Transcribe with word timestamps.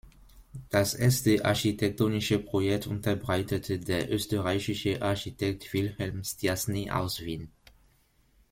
Das 0.71 0.95
erste 0.95 1.45
architektonische 1.45 2.39
Projekt 2.39 2.87
unterbreitete 2.87 3.77
der 3.79 4.11
österreichische 4.11 4.99
Architekt 5.03 5.71
Wilhelm 5.73 6.23
Stiassny 6.23 6.89
aus 6.89 7.19
Wien. 7.21 7.51